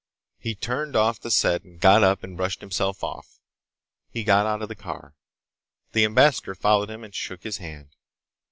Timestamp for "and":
1.63-1.79, 2.23-2.35, 7.03-7.13